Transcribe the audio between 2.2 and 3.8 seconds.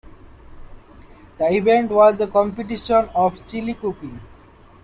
a competition of chili